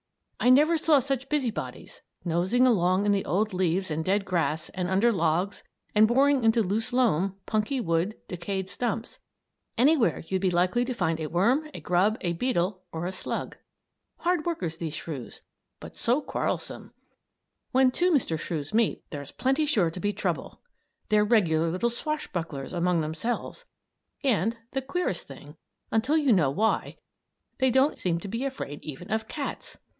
[0.39, 4.69] I never saw such busy bodies; nosing about in the old leaves and dead grass
[4.69, 5.61] and under logs
[5.93, 9.19] and boring into loose loam, punky wood, decayed stumps
[9.77, 13.57] anywhere you'd be likely to find a worm, a grub, a beetle, or a slug.
[14.17, 15.43] Hard workers, these shrews,
[15.79, 16.91] but so quarrelsome!
[17.71, 18.39] When two Mr.
[18.39, 20.61] Shrews meet there's pretty sure to be trouble.
[21.09, 23.65] They're regular little swashbucklers among themselves;
[24.23, 25.57] and the queerest thing,
[25.91, 26.97] until you know why
[27.59, 29.77] they don't seem to be afraid even of cats.